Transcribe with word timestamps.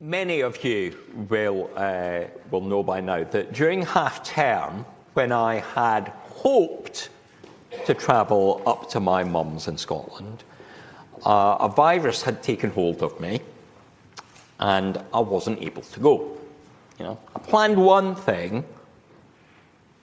Many 0.00 0.42
of 0.42 0.62
you 0.62 0.96
will, 1.28 1.70
uh, 1.74 2.20
will 2.52 2.60
know 2.60 2.84
by 2.84 3.00
now 3.00 3.24
that 3.24 3.52
during 3.52 3.82
half 3.82 4.22
term, 4.22 4.86
when 5.14 5.32
I 5.32 5.56
had 5.56 6.12
hoped 6.28 7.08
to 7.84 7.94
travel 7.94 8.62
up 8.64 8.88
to 8.90 9.00
my 9.00 9.24
mum's 9.24 9.66
in 9.66 9.76
Scotland, 9.76 10.44
uh, 11.26 11.56
a 11.58 11.68
virus 11.68 12.22
had 12.22 12.44
taken 12.44 12.70
hold 12.70 13.02
of 13.02 13.18
me 13.18 13.40
and 14.60 15.02
I 15.12 15.18
wasn't 15.18 15.60
able 15.62 15.82
to 15.82 15.98
go. 15.98 16.38
You 17.00 17.06
know, 17.06 17.18
I 17.34 17.40
planned 17.40 17.76
one 17.76 18.14
thing, 18.14 18.62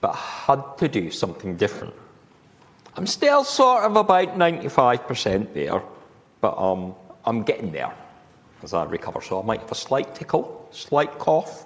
but 0.01 0.13
had 0.13 0.77
to 0.79 0.89
do 0.89 1.09
something 1.09 1.55
different. 1.55 1.93
I'm 2.97 3.07
still 3.07 3.45
sort 3.45 3.85
of 3.85 3.95
about 3.95 4.37
95% 4.37 5.53
there, 5.53 5.81
but 6.41 6.57
um, 6.57 6.93
I'm 7.23 7.43
getting 7.43 7.71
there 7.71 7.93
as 8.63 8.73
I 8.73 8.83
recover. 8.85 9.21
So 9.21 9.41
I 9.41 9.45
might 9.45 9.61
have 9.61 9.71
a 9.71 9.75
slight 9.75 10.15
tickle, 10.15 10.67
slight 10.71 11.17
cough 11.19 11.65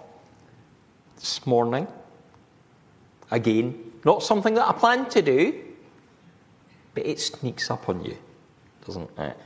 this 1.15 1.45
morning. 1.45 1.87
Again, 3.31 3.91
not 4.05 4.23
something 4.23 4.54
that 4.55 4.68
I 4.68 4.73
plan 4.73 5.09
to 5.09 5.21
do, 5.21 5.64
but 6.93 7.05
it 7.05 7.19
sneaks 7.19 7.69
up 7.69 7.89
on 7.89 8.04
you, 8.04 8.17
doesn't 8.86 9.09
it? 9.17 9.37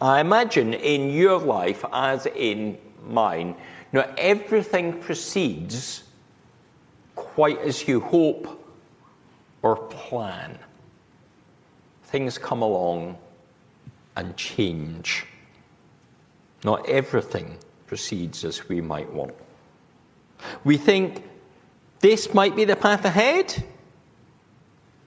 I 0.00 0.20
imagine 0.20 0.74
in 0.74 1.10
your 1.10 1.38
life, 1.38 1.84
as 1.92 2.26
in 2.26 2.78
mine, 3.06 3.54
not 3.92 4.16
everything 4.18 5.00
proceeds 5.00 6.04
quite 7.14 7.58
as 7.60 7.88
you 7.88 8.00
hope 8.00 8.62
or 9.62 9.76
plan. 9.76 10.58
Things 12.04 12.38
come 12.38 12.62
along 12.62 13.16
and 14.16 14.36
change. 14.36 15.26
Not 16.64 16.88
everything 16.88 17.58
proceeds 17.86 18.44
as 18.44 18.68
we 18.68 18.80
might 18.80 19.10
want. 19.12 19.34
We 20.64 20.76
think 20.76 21.24
this 22.00 22.34
might 22.34 22.54
be 22.54 22.64
the 22.64 22.76
path 22.76 23.04
ahead, 23.04 23.64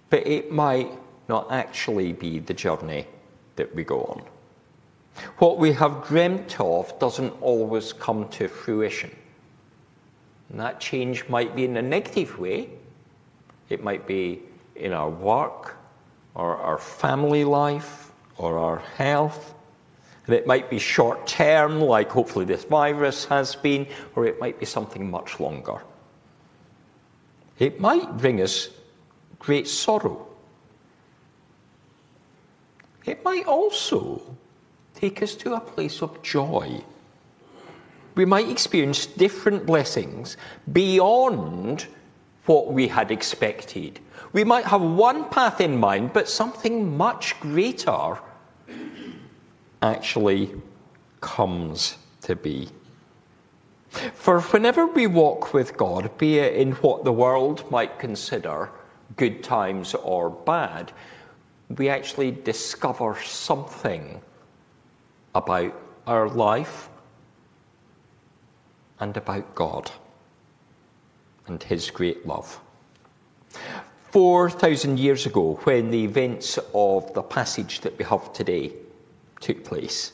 but 0.10 0.26
it 0.28 0.52
might 0.52 0.92
not 1.30 1.52
actually 1.52 2.14
be 2.14 2.40
the 2.40 2.54
journey 2.54 3.08
that 3.56 3.74
we 3.76 3.84
go 3.84 4.02
on. 4.04 4.24
What 5.38 5.58
we 5.58 5.72
have 5.74 6.08
dreamt 6.08 6.60
of 6.60 6.98
doesn't 7.00 7.32
always 7.42 7.94
come 7.94 8.28
to 8.30 8.48
fruition. 8.48 9.12
And 10.50 10.60
that 10.60 10.80
change 10.80 11.28
might 11.30 11.56
be 11.56 11.66
in 11.66 11.78
a 11.78 11.82
negative 11.82 12.38
way. 12.40 12.70
It 13.70 13.84
might 13.84 14.06
be 14.06 14.42
in 14.76 14.92
our 14.94 15.10
work, 15.10 15.78
or 16.36 16.58
our 16.58 16.78
family 16.78 17.44
life, 17.44 18.12
or 18.38 18.58
our 18.58 18.80
health. 18.98 19.54
And 20.28 20.36
it 20.36 20.46
might 20.46 20.70
be 20.70 20.80
short 20.80 21.26
term, 21.26 21.82
like 21.82 22.10
hopefully 22.10 22.46
this 22.46 22.64
virus 22.64 23.26
has 23.26 23.56
been, 23.56 23.88
or 24.16 24.26
it 24.26 24.40
might 24.40 24.60
be 24.60 24.66
something 24.66 25.10
much 25.10 25.40
longer. 25.40 25.82
It 27.60 27.80
might 27.80 28.18
bring 28.18 28.42
us 28.42 28.70
great 29.40 29.68
sorrow. 29.68 30.28
It 33.06 33.24
might 33.24 33.46
also 33.48 34.22
take 34.94 35.24
us 35.24 35.36
to 35.36 35.56
a 35.56 35.60
place 35.60 36.02
of 36.02 36.22
joy. 36.22 36.84
We 38.16 38.26
might 38.26 38.50
experience 38.50 39.06
different 39.06 39.66
blessings 39.66 40.38
beyond 40.72 41.88
what 42.46 42.72
we 42.72 42.88
had 42.88 43.12
expected. 43.12 44.00
We 44.34 44.44
might 44.44 44.66
have 44.66 44.82
one 44.82 45.30
path 45.30 45.62
in 45.62 45.78
mind, 45.78 46.14
but 46.14 46.28
something 46.28 46.96
much 46.98 47.40
greater 47.40 48.20
actually 49.82 50.52
comes 51.22 51.98
to 52.22 52.36
be. 52.36 52.70
For 54.14 54.40
whenever 54.42 54.88
we 54.88 55.08
walk 55.08 55.54
with 55.54 55.76
God, 55.76 56.18
be 56.18 56.40
it 56.40 56.56
in 56.56 56.74
what 56.74 57.04
the 57.04 57.12
world 57.12 57.70
might 57.70 58.00
consider 58.00 58.70
good 59.18 59.44
times 59.44 59.94
or 59.94 60.30
bad, 60.30 60.92
we 61.78 61.90
actually 61.90 62.32
discover 62.32 63.18
something 63.22 64.22
about 65.36 65.74
our 66.08 66.30
life 66.30 66.90
and 69.00 69.16
about 69.18 69.56
God 69.56 69.92
and 71.48 71.62
His 71.62 71.90
great 71.90 72.26
love. 72.26 72.60
4,000 74.12 75.00
years 75.00 75.26
ago, 75.26 75.60
when 75.64 75.90
the 75.90 76.04
events 76.04 76.60
of 76.74 77.14
the 77.14 77.22
passage 77.22 77.82
that 77.82 77.98
we 77.98 78.06
have 78.06 78.32
today 78.34 78.74
took 79.42 79.64
place, 79.66 80.14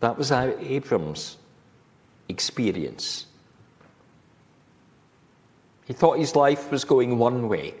that 0.00 0.16
was 0.16 0.30
Abram's 0.30 1.38
experience. 2.28 3.26
He 5.86 5.92
thought 5.92 6.18
his 6.18 6.36
life 6.36 6.70
was 6.70 6.84
going 6.84 7.18
one 7.18 7.48
way, 7.48 7.74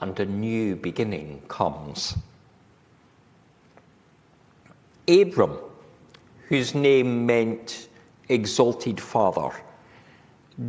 and 0.00 0.18
a 0.18 0.26
new 0.26 0.76
beginning 0.76 1.42
comes. 1.48 2.16
Abram, 5.06 5.58
whose 6.48 6.74
name 6.74 7.26
meant 7.26 7.88
exalted 8.28 9.00
father, 9.00 9.50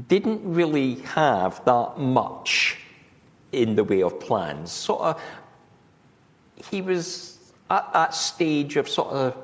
didn't 0.08 0.42
really 0.44 0.96
have 1.02 1.64
that 1.66 1.98
much 1.98 2.80
in 3.52 3.76
the 3.76 3.84
way 3.84 4.02
of 4.04 4.20
plans. 4.20 4.72
Sort 4.72 5.02
of, 5.02 5.22
he 6.70 6.82
was 6.82 7.35
at 7.70 7.92
that 7.94 8.14
stage 8.14 8.76
of 8.76 8.88
sort 8.88 9.10
of 9.10 9.38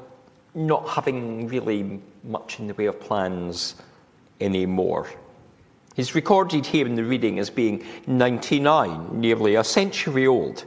not 0.53 0.87
having 0.87 1.47
really 1.47 1.99
much 2.23 2.59
in 2.59 2.67
the 2.67 2.73
way 2.73 2.85
of 2.85 2.99
plans 2.99 3.75
anymore. 4.39 5.09
He's 5.95 6.15
recorded 6.15 6.65
here 6.65 6.85
in 6.85 6.95
the 6.95 7.03
reading 7.03 7.39
as 7.39 7.49
being 7.49 7.83
99, 8.07 9.19
nearly 9.19 9.55
a 9.55 9.63
century 9.63 10.27
old 10.27 10.65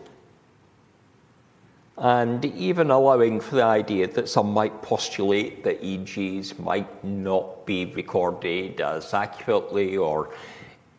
and 1.96 2.44
even 2.44 2.90
allowing 2.90 3.40
for 3.40 3.54
the 3.56 3.62
idea 3.62 4.08
that 4.08 4.28
some 4.28 4.52
might 4.52 4.82
postulate 4.82 5.62
that 5.62 5.80
EGs 5.82 6.58
might 6.58 7.04
not 7.04 7.64
be 7.66 7.86
recorded 7.86 8.80
as 8.80 9.14
accurately 9.14 9.96
or 9.96 10.30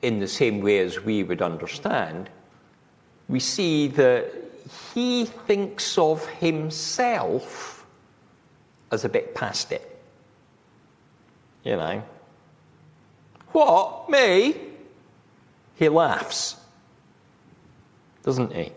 in 0.04 0.20
the 0.20 0.28
same 0.28 0.62
way 0.62 0.80
as 0.80 1.02
we 1.02 1.24
would 1.24 1.42
understand, 1.42 2.30
we 3.28 3.40
see 3.40 3.88
that 3.88 4.45
he 4.94 5.26
thinks 5.26 5.98
of 5.98 6.26
himself 6.26 7.86
as 8.92 9.06
a 9.06 9.10
bit 9.10 9.36
past 9.36 9.72
it. 9.72 10.00
You 11.64 11.76
know. 11.76 12.04
What? 13.52 14.10
Me? 14.10 14.56
He 15.76 15.90
laughs, 15.90 16.56
doesn't 18.24 18.54
he? 18.54 18.72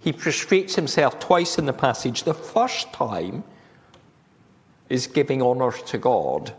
He 0.00 0.12
prostrates 0.12 0.74
himself 0.74 1.18
twice 1.18 1.58
in 1.58 1.66
the 1.66 1.72
passage. 1.72 2.24
The 2.24 2.34
first 2.34 2.92
time 2.92 3.44
is 4.88 5.06
giving 5.06 5.42
honour 5.42 5.72
to 5.72 5.98
God, 5.98 6.52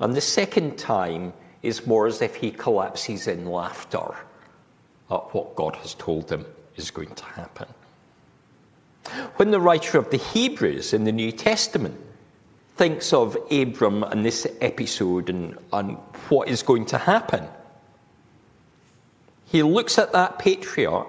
and 0.00 0.14
the 0.14 0.20
second 0.20 0.78
time 0.78 1.32
is 1.62 1.86
more 1.86 2.06
as 2.06 2.22
if 2.22 2.36
he 2.36 2.50
collapses 2.50 3.26
in 3.26 3.46
laughter 3.46 4.14
at 5.10 5.34
what 5.34 5.54
God 5.56 5.76
has 5.76 5.94
told 5.94 6.28
them 6.28 6.44
is 6.76 6.90
going 6.90 7.14
to 7.14 7.24
happen. 7.24 7.66
When 9.36 9.50
the 9.50 9.60
writer 9.60 9.98
of 9.98 10.10
the 10.10 10.18
Hebrews 10.18 10.92
in 10.92 11.04
the 11.04 11.12
New 11.12 11.32
Testament 11.32 11.98
thinks 12.76 13.12
of 13.12 13.36
Abram 13.50 14.02
and 14.02 14.24
this 14.24 14.46
episode 14.60 15.30
and, 15.30 15.56
and 15.72 15.96
what 16.28 16.48
is 16.48 16.62
going 16.62 16.86
to 16.86 16.98
happen, 16.98 17.46
he 19.46 19.62
looks 19.62 19.98
at 19.98 20.12
that 20.12 20.38
patriarch 20.38 21.08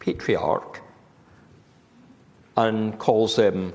patriarch 0.00 0.80
and 2.56 2.98
calls 2.98 3.36
him 3.36 3.72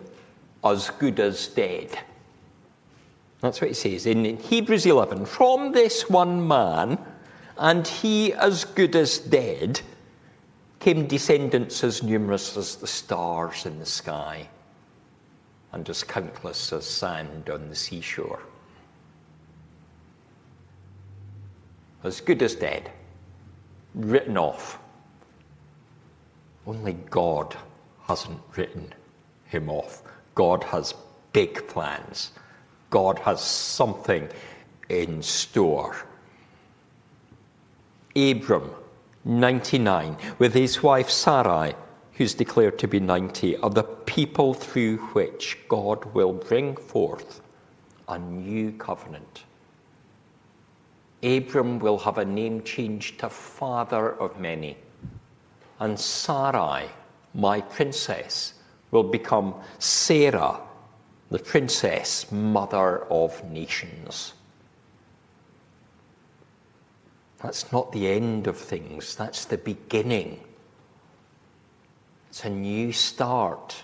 as 0.63 0.89
good 0.99 1.19
as 1.19 1.47
dead. 1.47 1.97
That's 3.41 3.61
what 3.61 3.69
he 3.69 3.73
says 3.73 4.05
in 4.05 4.37
Hebrews 4.37 4.85
11. 4.85 5.25
From 5.25 5.71
this 5.71 6.09
one 6.09 6.47
man, 6.47 6.97
and 7.57 7.87
he 7.87 8.33
as 8.33 8.65
good 8.65 8.95
as 8.95 9.17
dead, 9.19 9.81
came 10.79 11.07
descendants 11.07 11.83
as 11.83 12.03
numerous 12.03 12.57
as 12.57 12.75
the 12.75 12.87
stars 12.87 13.65
in 13.65 13.79
the 13.79 13.85
sky 13.85 14.47
and 15.71 15.89
as 15.89 16.03
countless 16.03 16.71
as 16.71 16.85
sand 16.85 17.49
on 17.49 17.69
the 17.69 17.75
seashore. 17.75 18.41
As 22.03 22.21
good 22.21 22.41
as 22.43 22.55
dead, 22.55 22.91
written 23.95 24.37
off 24.37 24.79
only 26.67 26.93
God 26.93 27.55
hasn't 28.03 28.41
written 28.55 28.93
him 29.45 29.69
off. 29.69 30.01
God 30.33 30.63
has 30.65 30.95
big 31.31 31.67
plans. 31.67 32.31
God 32.89 33.19
has 33.19 33.41
something 33.41 34.27
in 34.89 35.21
store. 35.21 35.95
Abram, 38.15 38.71
99, 39.25 40.15
with 40.39 40.53
his 40.53 40.81
wife 40.81 41.09
Sarai, 41.09 41.75
who's 42.13 42.33
declared 42.33 42.79
to 42.79 42.87
be 42.87 42.99
90, 42.99 43.57
are 43.57 43.69
the 43.69 43.83
people 43.83 44.53
through 44.53 44.97
which 45.13 45.57
God 45.67 46.05
will 46.13 46.31
bring 46.31 46.77
forth 46.77 47.41
a 48.07 48.17
new 48.17 48.71
covenant. 48.71 49.43
Abram 51.23 51.79
will 51.79 51.97
have 51.97 52.17
a 52.17 52.23
name 52.23 52.63
changed 52.63 53.19
to 53.19 53.29
father 53.29 54.13
of 54.13 54.39
many, 54.39 54.77
and 55.79 55.99
Sarai, 55.99 56.85
my 57.33 57.59
princess, 57.59 58.53
will 58.91 59.03
become 59.03 59.55
Sarah, 59.79 60.61
the 61.31 61.39
princess, 61.39 62.31
mother 62.31 63.03
of 63.11 63.43
nations. 63.51 64.35
That's 67.45 67.71
not 67.71 67.91
the 67.91 68.07
end 68.07 68.47
of 68.47 68.57
things, 68.57 69.15
that's 69.15 69.45
the 69.45 69.59
beginning. 69.59 70.39
It's 72.29 72.43
a 72.43 72.49
new 72.49 72.91
start 72.91 73.83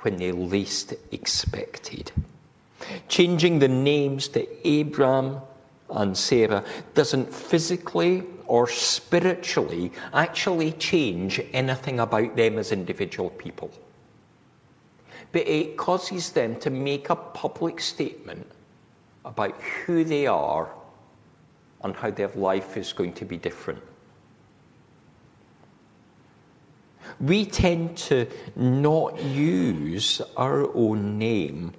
when 0.00 0.16
they 0.16 0.32
least 0.32 0.92
expected. 1.12 2.10
Changing 3.06 3.60
the 3.60 3.68
names 3.68 4.26
to 4.28 4.48
Abram 4.68 5.40
and 5.88 6.18
Sarah 6.18 6.64
doesn't 6.94 7.32
physically 7.32 8.24
or 8.48 8.66
spiritually 8.66 9.92
actually 10.12 10.72
change 10.72 11.40
anything 11.52 12.00
about 12.00 12.34
them 12.34 12.58
as 12.58 12.72
individual 12.72 13.30
people. 13.30 13.70
But 15.30 15.46
it 15.46 15.76
causes 15.76 16.30
them 16.30 16.58
to 16.58 16.70
make 16.70 17.08
a 17.08 17.14
public 17.14 17.78
statement 17.78 18.50
about 19.24 19.54
who 19.62 20.02
they 20.02 20.26
are 20.26 20.74
and 21.84 21.94
how 21.94 22.10
their 22.10 22.28
life 22.28 22.76
is 22.76 22.92
going 22.92 23.12
to 23.12 23.24
be 23.24 23.36
different. 23.36 23.80
We 27.20 27.44
tend 27.44 27.96
to 27.98 28.26
not 28.56 29.22
use 29.22 30.20
our 30.36 30.74
own 30.74 31.18
name 31.18 31.72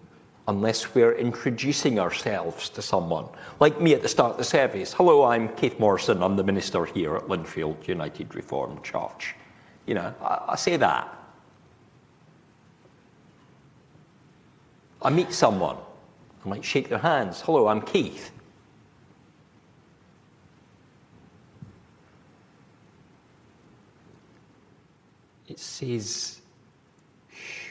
unless 0.47 0.93
we're 0.93 1.13
introducing 1.13 1.99
ourselves 1.99 2.69
to 2.69 2.81
someone. 2.81 3.27
Like 3.59 3.81
me 3.81 3.95
at 3.95 4.03
the 4.03 4.07
start 4.07 4.33
of 4.33 4.37
the 4.37 4.43
service. 4.43 4.93
Hello, 4.93 5.23
I'm 5.23 5.49
Keith 5.55 5.79
Morrison. 5.79 6.21
I'm 6.21 6.35
the 6.35 6.43
minister 6.43 6.85
here 6.85 7.15
at 7.15 7.23
Lindfield 7.23 7.87
United 7.87 8.35
Reformed 8.35 8.83
Church. 8.83 9.35
You 9.87 9.95
know, 9.95 10.13
I, 10.21 10.45
I 10.49 10.55
say 10.55 10.77
that. 10.77 11.11
I 15.01 15.09
meet 15.09 15.33
someone. 15.33 15.77
I 16.45 16.49
might 16.49 16.63
shake 16.63 16.89
their 16.89 16.99
hands. 16.99 17.41
Hello, 17.41 17.67
I'm 17.67 17.81
Keith. 17.81 18.31
It 25.55 25.59
says 25.59 26.41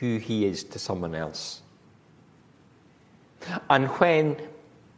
who 0.00 0.16
he 0.16 0.46
is 0.46 0.64
to 0.64 0.78
someone 0.78 1.14
else. 1.14 1.60
And 3.68 3.88
when 4.00 4.40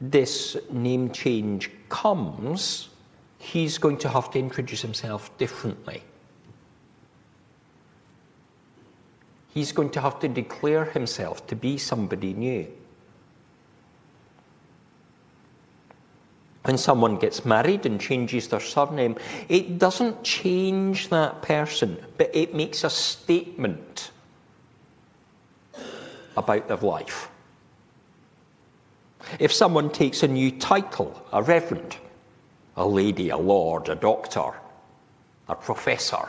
this 0.01 0.57
name 0.71 1.11
change 1.11 1.73
comes, 1.89 2.91
he's 3.39 3.77
going 3.77 3.99
to 3.99 4.09
have 4.09 4.31
to 4.31 4.39
introduce 4.39 4.83
himself 4.83 5.37
differently. 5.37 6.01
He's 9.53 9.73
going 9.73 9.91
to 9.91 10.01
have 10.01 10.21
to 10.21 10.29
declare 10.29 10.85
himself 10.85 11.45
to 11.49 11.57
be 11.57 11.79
somebody 11.79 12.35
new. 12.35 12.69
When 16.67 16.79
someone 16.79 17.17
gets 17.17 17.45
married 17.45 17.87
and 17.87 18.01
changes 18.01 18.49
their 18.49 18.59
surname, 18.59 19.17
it 19.49 19.79
doesn't 19.79 20.25
change 20.25 21.11
that 21.11 21.41
person, 21.41 21.97
but 22.19 22.35
it 22.35 22.57
makes 22.57 22.83
a 22.83 22.91
statement 22.91 24.11
about 26.37 26.67
their 26.67 26.77
life. 26.79 27.29
If 29.39 29.53
someone 29.53 29.91
takes 29.91 30.25
a 30.25 30.29
new 30.29 30.51
title, 30.51 31.25
a 31.33 31.41
reverend, 31.41 31.99
a 32.77 32.85
lady, 32.85 33.29
a 33.31 33.37
lord, 33.37 33.89
a 33.89 33.95
doctor, 33.95 34.51
a 35.49 35.55
professor, 35.55 36.29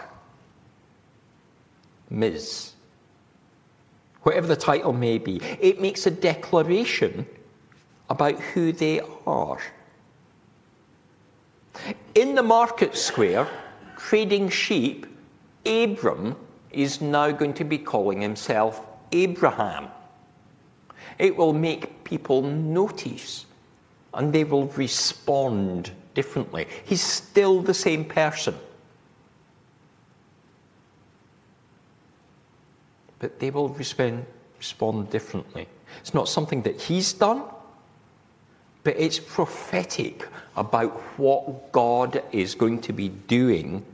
Ms., 2.12 2.74
whatever 4.22 4.46
the 4.46 4.56
title 4.56 4.94
may 4.94 5.18
be, 5.18 5.42
it 5.60 5.82
makes 5.82 6.06
a 6.06 6.12
declaration 6.12 7.26
about 8.12 8.40
who 8.40 8.72
they 8.72 9.02
are. 9.26 9.60
In 12.16 12.36
the 12.36 12.44
market 12.44 12.96
square, 12.96 13.48
trading 13.98 14.50
sheep, 14.50 15.06
Abram 15.66 16.36
is 16.72 17.02
now 17.02 17.32
going 17.32 17.54
to 17.56 17.64
be 17.64 17.78
calling 17.78 18.22
himself 18.22 18.86
Abraham. 19.12 19.88
It 21.20 21.36
will 21.36 21.54
make 21.54 22.04
people 22.04 22.42
notice 22.42 23.46
and 24.14 24.34
they 24.34 24.44
will 24.44 24.68
respond 24.70 25.92
differently. 26.14 26.68
He's 26.86 27.02
still 27.02 27.62
the 27.62 27.74
same 27.74 28.06
person. 28.06 28.56
But 33.20 33.40
they 33.40 33.50
will 33.50 33.70
respond, 33.70 34.26
differently. 35.10 35.68
It's 36.00 36.14
not 36.14 36.28
something 36.28 36.62
that 36.64 36.82
he's 36.82 37.14
done, 37.14 37.44
but 38.88 38.98
it's 38.98 39.20
prophetic 39.20 40.26
about 40.56 40.94
what 41.20 41.74
God 41.74 42.24
is 42.32 42.56
going 42.56 42.80
to 42.80 42.94
be 42.94 43.10
doing 43.10 43.86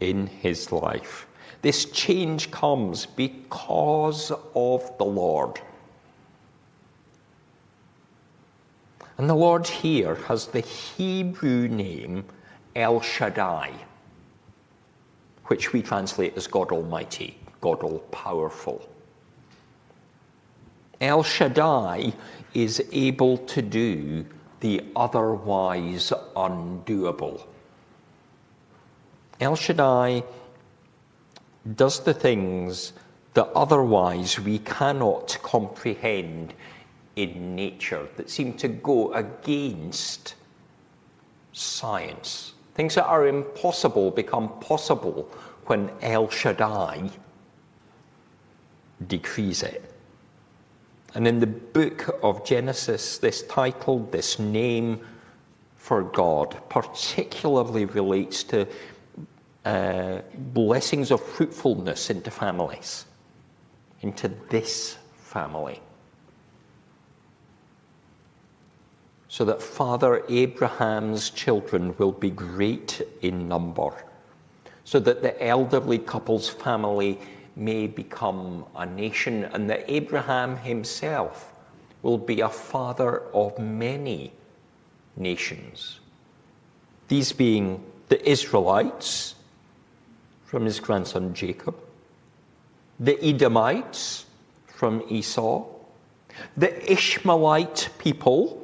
in 0.00 0.26
his 0.26 0.72
life. 0.72 1.28
This 1.62 1.84
change 1.84 2.50
comes 2.50 3.06
because 3.06 4.32
of 4.56 4.98
the 4.98 5.04
Lord. 5.04 5.60
And 9.18 9.30
the 9.30 9.36
Lord 9.36 9.68
here 9.68 10.16
has 10.26 10.48
the 10.48 10.62
Hebrew 10.62 11.68
name 11.68 12.24
El 12.74 13.00
Shaddai, 13.00 13.70
which 15.44 15.72
we 15.72 15.80
translate 15.80 16.36
as 16.36 16.48
God 16.48 16.72
Almighty, 16.72 17.38
God 17.60 17.84
All 17.84 18.00
Powerful. 18.10 18.84
El 21.00 21.22
Shaddai 21.22 22.12
is 22.52 22.84
able 22.90 23.38
to 23.38 23.62
do 23.62 24.26
the 24.60 24.84
otherwise 24.94 26.12
undoable. 26.36 27.46
El 29.40 29.56
Shaddai 29.56 30.22
does 31.76 32.00
the 32.00 32.14
things 32.14 32.92
that 33.34 33.48
otherwise 33.54 34.38
we 34.38 34.58
cannot 34.60 35.38
comprehend 35.42 36.54
in 37.16 37.54
nature 37.54 38.06
that 38.16 38.30
seem 38.30 38.52
to 38.54 38.68
go 38.68 39.12
against 39.14 40.34
science. 41.52 42.54
Things 42.74 42.94
that 42.94 43.06
are 43.06 43.26
impossible 43.28 44.10
become 44.10 44.48
possible 44.60 45.28
when 45.66 45.90
El 46.02 46.28
Shaddai 46.28 47.10
decrees 49.06 49.62
it. 49.62 49.89
And 51.14 51.26
in 51.26 51.40
the 51.40 51.46
book 51.46 52.18
of 52.22 52.44
Genesis, 52.44 53.18
this 53.18 53.42
title, 53.44 54.00
this 54.10 54.38
name 54.38 55.00
for 55.76 56.02
God, 56.02 56.56
particularly 56.68 57.84
relates 57.86 58.44
to 58.44 58.66
uh, 59.64 60.20
blessings 60.34 61.10
of 61.10 61.22
fruitfulness 61.22 62.10
into 62.10 62.30
families, 62.30 63.06
into 64.02 64.28
this 64.48 64.98
family. 65.16 65.80
so 69.30 69.44
that 69.44 69.62
Father 69.62 70.24
Abraham's 70.28 71.30
children 71.30 71.94
will 71.98 72.10
be 72.10 72.30
great 72.30 73.00
in 73.22 73.46
number, 73.46 73.92
so 74.82 74.98
that 74.98 75.22
the 75.22 75.40
elderly 75.40 75.98
couple's 75.98 76.48
family 76.48 77.16
may 77.56 77.86
become 77.86 78.64
a 78.76 78.86
nation, 78.86 79.44
and 79.44 79.68
that 79.70 79.84
Abraham 79.88 80.56
himself 80.56 81.52
will 82.02 82.18
be 82.18 82.40
a 82.40 82.48
father 82.48 83.22
of 83.34 83.58
many 83.58 84.32
nations. 85.16 86.00
These 87.08 87.32
being 87.32 87.84
the 88.08 88.28
Israelites 88.28 89.34
from 90.44 90.64
his 90.64 90.80
grandson 90.80 91.34
Jacob, 91.34 91.76
the 92.98 93.22
Edomites 93.24 94.26
from 94.66 95.02
Esau, 95.08 95.66
the 96.56 96.92
Ishmaelite 96.92 97.90
people 97.98 98.56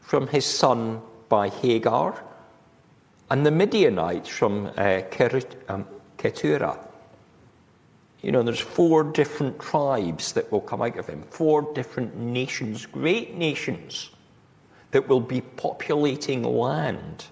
from 0.00 0.26
his 0.26 0.44
son 0.44 1.00
by 1.28 1.48
Hagar, 1.48 2.22
and 3.30 3.46
the 3.46 3.50
Midianites 3.50 4.28
from 4.28 4.70
uh, 4.76 5.02
um, 5.68 5.86
Keturah. 6.18 6.78
You 8.22 8.32
know, 8.32 8.42
there's 8.42 8.60
four 8.60 9.02
different 9.02 9.58
tribes 9.58 10.32
that 10.32 10.50
will 10.52 10.60
come 10.60 10.82
out 10.82 10.98
of 10.98 11.06
him, 11.06 11.22
four 11.30 11.72
different 11.72 12.16
nations, 12.16 12.84
great 12.84 13.34
nations, 13.34 14.10
that 14.90 15.08
will 15.08 15.20
be 15.20 15.40
populating 15.40 16.42
land. 16.42 17.24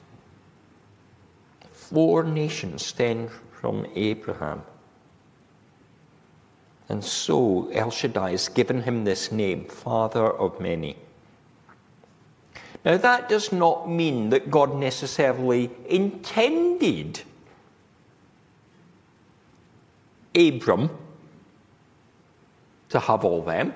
Four 1.72 2.22
nations 2.24 2.86
stem 2.86 3.28
from 3.50 3.86
Abraham. 3.94 4.62
And 6.88 7.04
so 7.04 7.68
El 7.72 7.90
Shaddai 7.90 8.30
has 8.30 8.48
given 8.48 8.82
him 8.82 9.04
this 9.04 9.30
name, 9.30 9.66
Father 9.66 10.24
of 10.24 10.58
Many. 10.58 10.96
Now, 12.84 12.96
that 12.96 13.28
does 13.28 13.52
not 13.52 13.90
mean 13.90 14.30
that 14.30 14.50
God 14.50 14.74
necessarily 14.74 15.70
intended 15.86 17.20
Abram 20.38 20.90
to 22.90 23.00
have 23.00 23.24
all 23.24 23.42
them. 23.42 23.74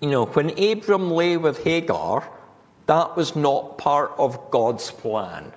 You 0.00 0.10
know, 0.10 0.26
when 0.26 0.50
Abram 0.58 1.10
lay 1.10 1.36
with 1.36 1.62
Hagar, 1.64 2.28
that 2.86 3.16
was 3.16 3.34
not 3.34 3.78
part 3.78 4.12
of 4.18 4.50
God's 4.50 4.90
plan. 4.90 5.52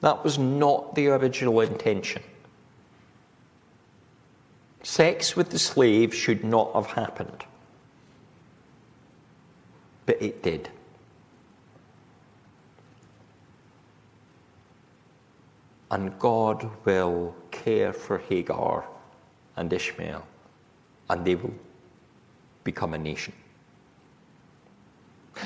That 0.00 0.22
was 0.22 0.38
not 0.38 0.94
the 0.94 1.08
original 1.08 1.60
intention. 1.60 2.22
Sex 4.82 5.34
with 5.34 5.50
the 5.50 5.58
slave 5.58 6.14
should 6.14 6.44
not 6.44 6.72
have 6.74 6.86
happened. 6.86 7.44
But 10.04 10.22
it 10.22 10.42
did. 10.42 10.68
And 15.90 16.18
God 16.18 16.68
will 16.84 17.34
care 17.50 17.92
for 17.92 18.18
Hagar 18.18 18.84
and 19.56 19.72
Ishmael, 19.72 20.26
and 21.08 21.24
they 21.24 21.36
will 21.36 21.54
become 22.64 22.94
a 22.94 22.98
nation. 22.98 23.32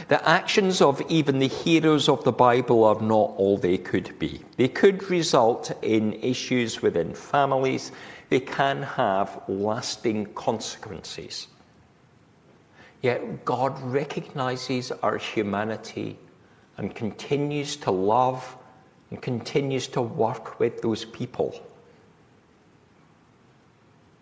The 0.08 0.26
actions 0.28 0.80
of 0.80 1.02
even 1.08 1.40
the 1.40 1.48
heroes 1.48 2.08
of 2.08 2.22
the 2.24 2.32
Bible 2.32 2.84
are 2.84 3.00
not 3.00 3.34
all 3.36 3.58
they 3.58 3.76
could 3.76 4.16
be. 4.18 4.40
They 4.56 4.68
could 4.68 5.10
result 5.10 5.72
in 5.82 6.14
issues 6.14 6.80
within 6.80 7.12
families, 7.12 7.92
they 8.28 8.40
can 8.40 8.82
have 8.82 9.42
lasting 9.48 10.26
consequences. 10.34 11.48
Yet 13.02 13.44
God 13.44 13.80
recognizes 13.82 14.92
our 14.92 15.18
humanity 15.18 16.18
and 16.76 16.94
continues 16.94 17.76
to 17.76 17.90
love 17.90 18.56
and 19.10 19.20
continues 19.20 19.88
to 19.88 20.00
work 20.00 20.58
with 20.60 20.82
those 20.82 21.04
people 21.04 21.54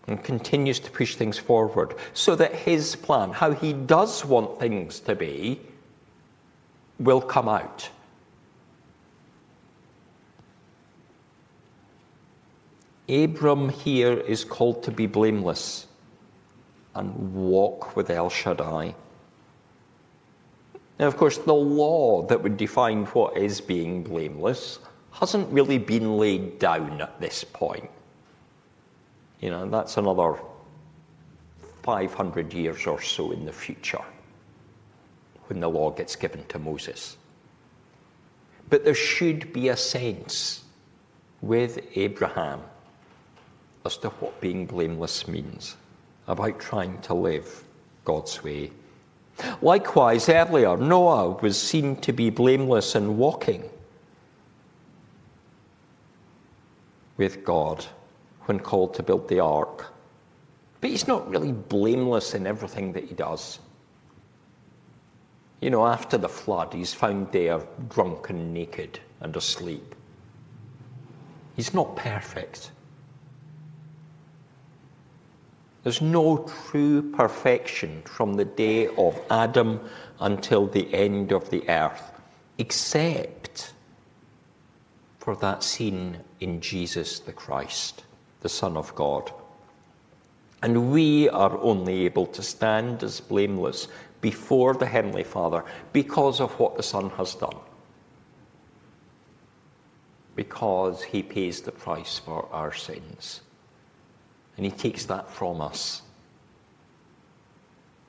and 0.07 0.25
continues 0.25 0.81
to 0.81 0.91
push 0.91 1.17
things 1.17 1.39
forward 1.39 1.95
so 2.15 2.35
that 2.35 2.55
his 2.55 2.97
plan, 2.97 3.31
how 3.31 3.53
he 3.53 3.75
does 3.75 4.25
want 4.25 4.59
things 4.59 5.01
to 5.01 5.15
be, 5.15 5.61
will 6.99 7.21
come 7.21 7.49
out. 7.49 7.89
Abram 13.09 13.69
here 13.69 14.13
is 14.13 14.45
called 14.45 14.83
to 14.83 14.91
be 14.91 15.07
blameless 15.07 15.87
and 16.95 17.35
walk 17.35 17.97
with 17.97 18.11
El 18.11 18.29
Shaddai. 18.29 18.95
Now, 20.99 21.07
of 21.07 21.17
course, 21.17 21.39
the 21.39 21.55
law 21.55 22.23
that 22.27 22.43
would 22.43 22.57
define 22.57 23.05
what 23.07 23.37
is 23.37 23.61
being 23.61 24.03
blameless 24.03 24.81
hasn't 25.13 25.53
really 25.53 25.79
been 25.79 26.17
laid 26.17 26.59
down 26.59 27.01
at 27.01 27.21
this 27.21 27.45
point. 27.45 27.91
You 29.41 29.51
know, 29.51 29.69
that's 29.69 29.97
another 29.97 30.39
500 31.83 32.53
years 32.53 32.87
or 32.87 33.01
so 33.01 33.31
in 33.31 33.45
the 33.45 33.53
future 33.53 34.03
when 35.47 35.61
the 35.61 35.69
law 35.69 35.91
gets 35.91 36.17
given 36.17 36.45
to 36.49 36.59
Moses. 36.59 37.17
But 38.69 38.85
there 38.85 38.95
should 38.95 39.53
be 39.53 39.69
a 39.69 39.77
sense 39.77 40.65
with 41.41 41.79
Abraham 41.95 42.61
as 43.87 43.97
to 43.99 44.11
what 44.11 44.41
being 44.41 44.67
blameless 44.67 45.27
means, 45.29 45.77
about 46.27 46.59
trying 46.61 47.01
to 47.03 47.15
live 47.15 47.65
God's 48.05 48.43
way. 48.43 48.71
Likewise, 49.63 50.29
earlier, 50.29 50.77
Noah 50.77 51.31
was 51.31 51.61
seen 51.61 51.97
to 51.97 52.13
be 52.13 52.31
blameless 52.31 52.95
in 52.95 53.17
walking 53.17 53.69
with 57.17 57.45
God 57.45 57.85
when 58.47 58.59
called 58.59 58.95
to 58.95 59.03
build 59.03 59.29
the 59.29 59.41
ark. 59.41 59.93
But 60.81 60.91
he's 60.91 61.07
not 61.07 61.29
really 61.29 61.53
blameless 61.53 62.35
in 62.35 62.47
everything 62.47 62.93
that 62.93 63.05
he 63.05 63.15
does. 63.15 63.59
You 65.61 65.71
know, 65.71 65.87
after 65.87 66.17
the 66.17 66.29
flood, 66.29 66.73
he's 66.73 66.95
found 66.95 67.33
there 67.33 67.61
drunk 67.89 68.31
and 68.31 68.55
naked 68.55 69.01
and 69.21 69.37
asleep. 69.37 69.95
He's 71.57 71.75
not 71.75 71.97
perfect. 71.97 72.71
There's 75.89 76.03
no 76.03 76.47
true 76.69 77.01
perfection 77.01 78.03
from 78.05 78.35
the 78.35 78.45
day 78.45 78.89
of 78.89 79.19
Adam 79.31 79.81
until 80.21 80.67
the 80.67 80.93
end 80.93 81.33
of 81.33 81.49
the 81.49 81.67
earth, 81.67 82.13
except 82.59 83.73
for 85.19 85.35
that 85.37 85.65
scene 85.65 86.19
in 86.41 86.61
Jesus 86.61 87.21
the 87.21 87.33
Christ 87.33 88.05
the 88.41 88.51
Son 88.51 88.77
of 88.77 88.95
God. 88.97 89.33
And 90.63 90.93
we 90.93 91.31
are 91.31 91.57
only 91.57 92.05
able 92.05 92.27
to 92.27 92.43
stand 92.43 93.03
as 93.03 93.19
blameless 93.21 93.89
before 94.21 94.75
the 94.75 94.85
Heavenly 94.85 95.25
Father 95.25 95.65
because 95.95 96.43
of 96.43 96.53
what 96.61 96.77
the 96.77 96.83
Son 96.83 97.09
has 97.17 97.35
done. 97.35 97.57
Because 100.37 101.03
he 101.03 101.23
pays 101.23 101.63
the 101.63 101.73
price 101.73 102.19
for 102.19 102.47
our 102.53 102.75
sins. 102.75 103.41
And 104.59 104.67
he 104.67 104.73
takes 104.73 105.07
that 105.07 105.31
from 105.31 105.61
us. 105.61 106.03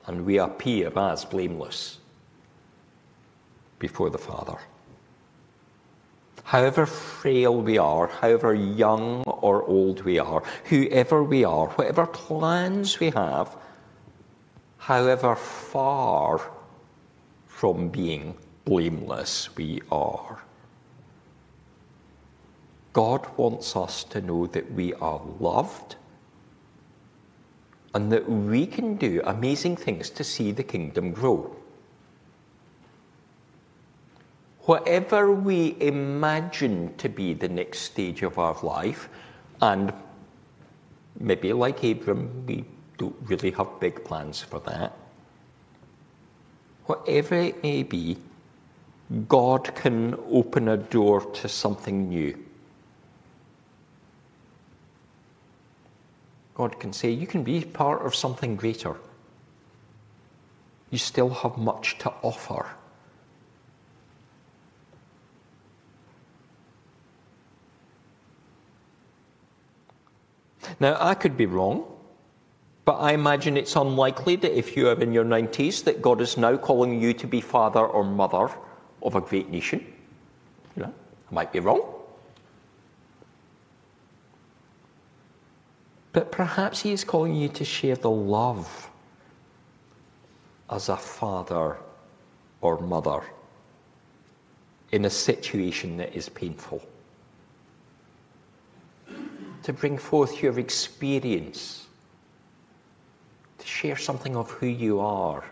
And 0.06 0.26
we 0.26 0.38
appear 0.38 0.92
as 0.98 1.24
blameless 1.24 1.98
before 3.78 4.10
the 4.10 4.18
Father. 4.18 4.58
However 6.42 6.86
frail 6.86 7.62
we 7.62 7.78
are, 7.78 8.08
however 8.08 8.52
young 8.52 9.22
or 9.22 9.62
old 9.62 10.02
we 10.02 10.18
are, 10.18 10.42
whoever 10.64 11.22
we 11.22 11.44
are, 11.44 11.68
whatever 11.68 12.06
plans 12.06 12.98
we 12.98 13.10
have, 13.10 13.56
however 14.78 15.36
far 15.36 16.40
from 17.46 17.88
being 17.90 18.34
blameless 18.64 19.54
we 19.56 19.80
are. 19.92 20.42
God 22.92 23.24
wants 23.36 23.76
us 23.76 24.02
to 24.04 24.20
know 24.20 24.48
that 24.48 24.72
we 24.72 24.92
are 24.94 25.22
loved 25.38 25.94
and 27.94 28.10
that 28.12 28.28
we 28.28 28.66
can 28.66 28.96
do 28.96 29.20
amazing 29.24 29.76
things 29.76 30.10
to 30.10 30.24
see 30.24 30.52
the 30.52 30.62
kingdom 30.62 31.12
grow 31.12 31.54
whatever 34.70 35.32
we 35.32 35.76
imagine 35.80 36.94
to 36.96 37.08
be 37.08 37.34
the 37.34 37.48
next 37.48 37.80
stage 37.80 38.22
of 38.22 38.38
our 38.38 38.56
life, 38.62 39.08
and 39.60 39.92
maybe 41.18 41.52
like 41.52 41.82
Abram, 41.82 42.46
we 42.46 42.64
don't 42.96 43.16
really 43.22 43.50
have 43.50 43.80
big 43.80 44.04
plans 44.04 44.40
for 44.40 44.60
that. 44.60 44.96
Whatever 46.86 47.34
it 47.34 47.60
may 47.64 47.82
be, 47.82 48.16
God 49.28 49.74
can 49.74 50.14
open 50.30 50.68
a 50.68 50.76
door 50.76 51.20
to 51.20 51.48
something 51.48 52.08
new. 52.08 52.38
God 56.60 56.78
can 56.78 56.92
say, 56.92 57.08
You 57.10 57.26
can 57.26 57.42
be 57.42 57.64
part 57.64 58.04
of 58.04 58.14
something 58.14 58.54
greater. 58.54 58.94
You 60.90 60.98
still 60.98 61.30
have 61.30 61.56
much 61.56 61.96
to 62.00 62.12
offer. 62.20 62.66
Now, 70.78 70.98
I 71.00 71.14
could 71.14 71.38
be 71.38 71.46
wrong, 71.46 71.86
but 72.84 72.96
I 72.96 73.12
imagine 73.12 73.56
it's 73.56 73.74
unlikely 73.74 74.36
that 74.36 74.54
if 74.54 74.76
you 74.76 74.88
are 74.90 75.00
in 75.00 75.14
your 75.14 75.24
90s, 75.24 75.82
that 75.84 76.02
God 76.02 76.20
is 76.20 76.36
now 76.36 76.58
calling 76.58 77.00
you 77.00 77.14
to 77.14 77.26
be 77.26 77.40
father 77.40 77.86
or 77.86 78.04
mother 78.04 78.50
of 79.02 79.14
a 79.14 79.22
great 79.22 79.48
nation. 79.48 79.80
You 80.76 80.82
know, 80.82 80.94
I 81.30 81.34
might 81.34 81.54
be 81.54 81.60
wrong. 81.60 81.99
But 86.12 86.32
perhaps 86.32 86.80
He 86.80 86.92
is 86.92 87.04
calling 87.04 87.34
you 87.34 87.48
to 87.50 87.64
share 87.64 87.96
the 87.96 88.10
love 88.10 88.90
as 90.68 90.88
a 90.88 90.96
father 90.96 91.76
or 92.60 92.80
mother 92.80 93.22
in 94.92 95.04
a 95.04 95.10
situation 95.10 95.96
that 95.98 96.14
is 96.14 96.28
painful. 96.28 96.82
To 99.62 99.72
bring 99.72 99.98
forth 99.98 100.42
your 100.42 100.58
experience, 100.58 101.86
to 103.58 103.66
share 103.66 103.96
something 103.96 104.36
of 104.36 104.50
who 104.50 104.66
you 104.66 105.00
are, 105.00 105.44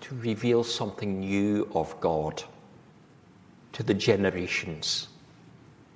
to 0.00 0.14
reveal 0.16 0.64
something 0.64 1.20
new 1.20 1.68
of 1.74 1.98
God 2.00 2.42
to 3.72 3.82
the 3.82 3.94
generations 3.94 5.08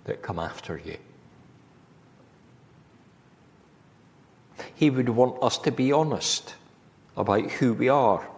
that 0.05 0.23
come 0.23 0.39
after 0.39 0.81
you. 0.85 0.97
He 4.75 4.91
would 4.91 5.09
want 5.09 5.43
us 5.43 5.59
to 5.59 5.73
be 5.73 5.93
honest 5.93 6.55
about 7.17 7.51
who 7.51 7.75
we 7.75 7.89
are 7.89 8.29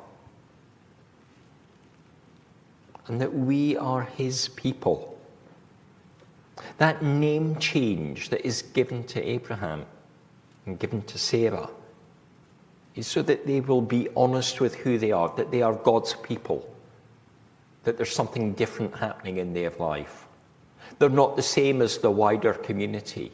and 3.06 3.20
that 3.20 3.32
we 3.32 3.76
are 3.76 4.02
His 4.02 4.48
people. 4.48 5.18
That 6.78 7.02
name 7.02 7.56
change 7.56 8.28
that 8.30 8.44
is 8.46 8.62
given 8.62 9.04
to 9.04 9.22
Abraham 9.22 9.86
and 10.66 10.78
given 10.78 11.02
to 11.02 11.18
Sarah 11.18 11.70
is 12.94 13.06
so 13.06 13.22
that 13.22 13.46
they 13.46 13.60
will 13.60 13.82
be 13.82 14.08
honest 14.16 14.60
with 14.60 14.74
who 14.74 14.98
they 14.98 15.12
are, 15.12 15.32
that 15.36 15.50
they 15.50 15.62
are 15.62 15.74
God's 15.74 16.14
people, 16.14 16.68
that 17.84 17.96
there's 17.96 18.14
something 18.14 18.52
different 18.54 18.96
happening 18.96 19.36
in 19.36 19.52
their 19.52 19.70
life. 19.78 20.25
They're 20.98 21.08
not 21.08 21.36
the 21.36 21.42
same 21.42 21.82
as 21.82 21.98
the 21.98 22.10
wider 22.10 22.54
community. 22.54 23.32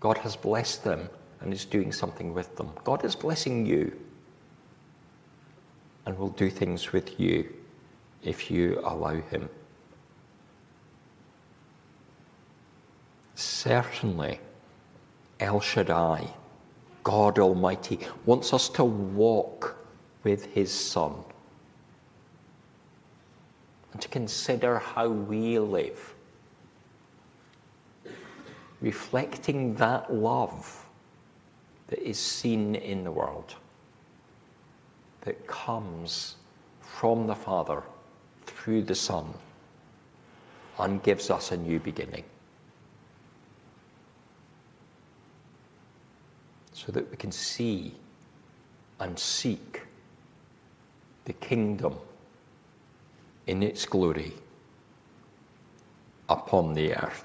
God 0.00 0.18
has 0.18 0.36
blessed 0.36 0.84
them 0.84 1.08
and 1.40 1.52
is 1.52 1.64
doing 1.64 1.92
something 1.92 2.32
with 2.32 2.54
them. 2.56 2.70
God 2.84 3.04
is 3.04 3.16
blessing 3.16 3.66
you 3.66 3.92
and 6.04 6.16
will 6.16 6.30
do 6.30 6.48
things 6.48 6.92
with 6.92 7.18
you 7.18 7.52
if 8.22 8.50
you 8.50 8.80
allow 8.84 9.20
Him. 9.20 9.48
Certainly, 13.34 14.40
El 15.40 15.60
Shaddai, 15.60 16.28
God 17.02 17.38
Almighty, 17.38 17.98
wants 18.24 18.54
us 18.54 18.68
to 18.70 18.84
walk 18.84 19.76
with 20.22 20.46
His 20.46 20.72
Son 20.72 21.24
and 23.96 24.02
to 24.02 24.08
consider 24.08 24.78
how 24.78 25.08
we 25.08 25.58
live, 25.58 26.14
reflecting 28.82 29.74
that 29.76 30.12
love 30.12 30.84
that 31.86 31.98
is 32.06 32.18
seen 32.18 32.74
in 32.74 33.04
the 33.04 33.10
world, 33.10 33.54
that 35.22 35.46
comes 35.46 36.34
from 36.82 37.26
the 37.26 37.34
Father 37.34 37.82
through 38.44 38.82
the 38.82 38.94
Son, 38.94 39.32
and 40.78 41.02
gives 41.02 41.30
us 41.30 41.52
a 41.52 41.56
new 41.56 41.80
beginning. 41.80 42.24
So 46.74 46.92
that 46.92 47.10
we 47.10 47.16
can 47.16 47.32
see 47.32 47.94
and 49.00 49.18
seek 49.18 49.80
the 51.24 51.32
kingdom 51.32 51.94
in 53.46 53.62
its 53.62 53.84
glory 53.86 54.32
upon 56.28 56.74
the 56.74 56.94
earth. 56.94 57.24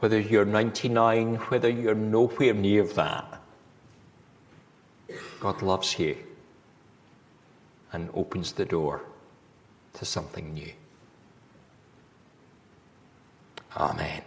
whether 0.00 0.18
you're 0.18 0.46
99, 0.46 1.36
whether 1.36 1.68
you're 1.68 1.94
nowhere 1.94 2.54
near 2.54 2.84
that, 2.84 3.40
God 5.40 5.62
loves 5.62 5.98
you 5.98 6.16
and 7.92 8.08
opens 8.14 8.52
the 8.52 8.64
door 8.64 9.02
to 9.94 10.04
something 10.04 10.54
new. 10.54 10.72
Amen. 13.76 14.22